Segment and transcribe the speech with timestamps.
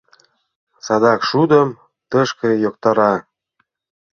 [0.85, 1.69] Садак шудым
[2.09, 3.13] тышке йоктара!